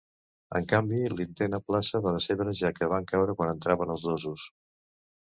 En 0.59 0.63
canvi, 0.69 1.01
l'intent 1.17 1.55
a 1.57 1.59
plaça 1.67 2.01
va 2.05 2.13
decebre, 2.15 2.55
ja 2.61 2.71
que 2.79 2.89
va 2.95 3.03
caure 3.13 3.37
quan 3.43 3.53
entraven 3.55 3.95
els 3.97 4.07
dosos. 4.09 4.47